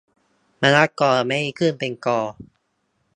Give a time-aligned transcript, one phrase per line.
[0.61, 2.19] มะละกอ ไม่ได้ขึ้นเป็นกอ